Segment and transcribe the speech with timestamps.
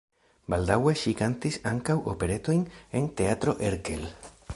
[0.51, 2.63] Baldaŭe ŝi kantis ankaŭ operetojn
[3.01, 4.03] en Teatro Erkel.